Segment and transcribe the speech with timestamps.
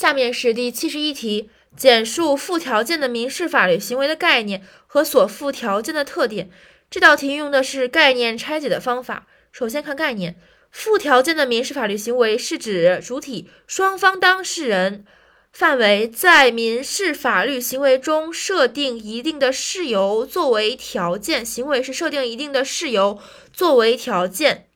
[0.00, 6.48] 下面是第七十一题，简述附条件的民事法律行为的概念和所附条件的特点。
[6.90, 9.26] 这道题用的是概念拆解的方法。
[9.52, 10.40] 首先看概念，
[10.70, 15.04] 附条件的民事法律行为是指主体、双方当事人。
[15.52, 23.18] 范围在民事法律行为中设定一定的事由作为条件，行为是设定一定的事由
[23.52, 24.66] 作为条件。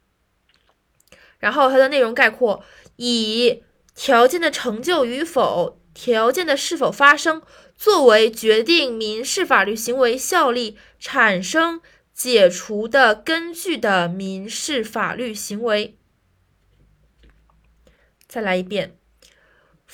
[1.38, 2.62] 然后它的内容概括
[2.96, 3.62] 以
[3.95, 7.43] 条件的成就与否、条件的是否发生
[7.77, 11.80] 作为决定民事法律行为效力、产生、
[12.12, 15.97] 解除的根据的民事法律行为。
[18.27, 18.97] 再来一遍。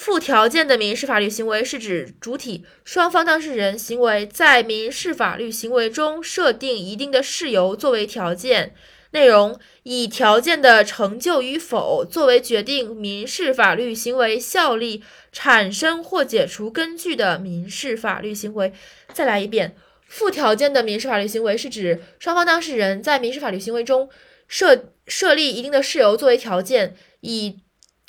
[0.01, 8.75] 附条件的民事法律行为是指主体、双方当事人行为在民事法律行为中设定一定的事由作为条件，
[9.13, 15.03] 内容以条件的成就与否作为决定民事法律行为效力、
[15.33, 18.73] 产生或解除根据的民事法律行为。
[19.13, 19.75] 再来一遍，
[20.07, 24.09] 附条件的民事法律行为是指双方当事人在民事法律行为中
[24.47, 27.59] 设设立一定的事由作为条件，以。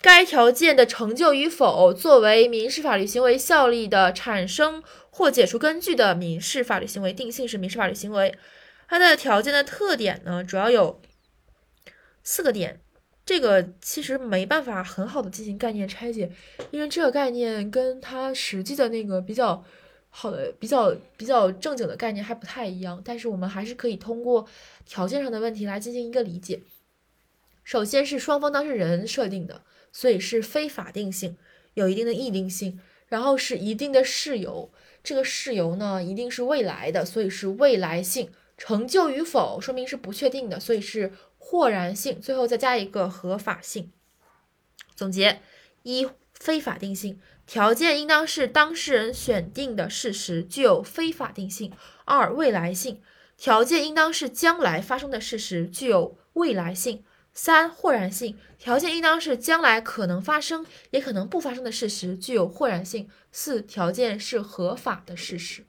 [0.04, 8.34] 该条件的成就与否，作为民事法律行为效力的产生或解除根据的民事法律行为，定性是民事法律行为。
[8.92, 11.00] 它的条件的特点呢，主要有
[12.24, 12.82] 四个点。
[13.26, 16.30] 这个其实没办法很好的进行概念拆解，
[16.72, 19.64] 因为这个概念跟它实际的那个比较
[20.10, 23.02] 好的、比较比较正经的概念还不太一样。
[23.06, 24.46] 但是我们还是可以通过
[24.86, 26.62] 条件上的问题来进行一个理解。
[27.64, 29.62] 首先是双方当事人设定的。
[29.94, 31.38] 所以是非法定性，
[31.74, 38.30] 有一定的议定性，然后是一定的事由，这个事由呢一定是未来的，所以是未来性，
[38.64, 43.92] 成就与否说明是不确定的，所以是或然性，最后再加一个合法性。
[44.96, 45.42] 总结：
[45.82, 51.72] 一、非法定性，条件应当是当事人选定的事实，具有非法定性；
[52.06, 53.02] 二、未来性，
[53.36, 57.04] 条件应当是将来发生的事实，具有未来性。
[57.34, 63.10] 三、或然性条件应当是将来可能发生也可能不发生的事实，具有或然性。
[63.32, 65.66] 四、条件是合法的事实。